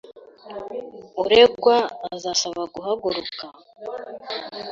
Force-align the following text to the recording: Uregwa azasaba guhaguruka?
Uregwa 1.23 1.77
azasaba 2.13 2.61
guhaguruka? 2.73 3.45